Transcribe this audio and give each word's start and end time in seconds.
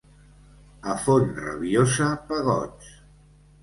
A 0.95 0.95
Font-rabiosa, 1.03 2.11
pegots. 2.35 2.95